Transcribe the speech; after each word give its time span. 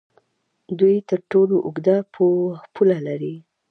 دوی 0.79 0.95
تر 1.09 1.19
ټولو 1.31 1.55
اوږده 1.67 1.97
پوله 2.75 2.97
لري. 3.07 3.35